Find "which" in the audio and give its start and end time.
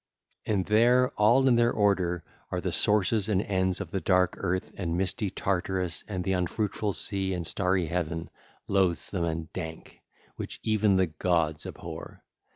10.37-10.59